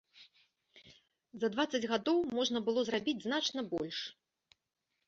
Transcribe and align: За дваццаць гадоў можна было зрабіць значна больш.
За 1.43 1.47
дваццаць 1.57 1.83
гадоў 1.91 2.25
можна 2.39 2.57
было 2.71 2.79
зрабіць 2.89 3.19
значна 3.29 3.61
больш. 3.77 3.99